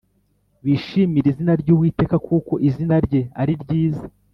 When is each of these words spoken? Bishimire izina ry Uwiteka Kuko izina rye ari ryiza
Bishimire 0.65 1.27
izina 1.31 1.53
ry 1.61 1.69
Uwiteka 1.73 2.15
Kuko 2.27 2.53
izina 2.67 2.95
rye 3.05 3.21
ari 3.41 3.53
ryiza 3.61 4.05